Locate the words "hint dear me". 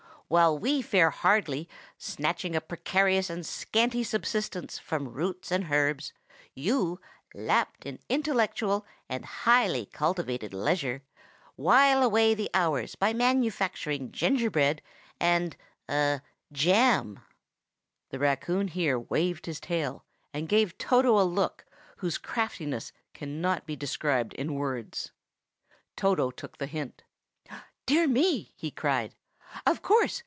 26.67-28.53